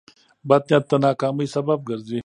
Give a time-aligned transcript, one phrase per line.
[0.49, 2.19] بد نیت د ناکامۍ سبب ګرځي.